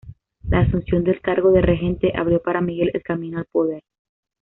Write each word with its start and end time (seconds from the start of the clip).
La 0.49 0.61
asunción 0.61 1.03
del 1.03 1.21
cargo 1.21 1.51
de 1.51 1.61
regente 1.61 2.11
abrió 2.17 2.41
para 2.41 2.59
Miguel 2.59 2.89
el 2.95 3.03
camino 3.03 3.37
al 3.37 3.45
poder. 3.45 3.83